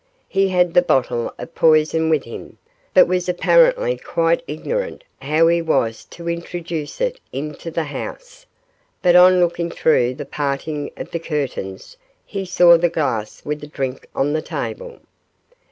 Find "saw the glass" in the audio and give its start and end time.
12.45-13.45